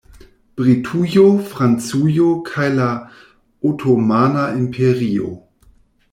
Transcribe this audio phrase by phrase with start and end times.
[0.59, 2.87] Britujo, Francujo kaj la
[3.73, 5.29] Otomana Imperio.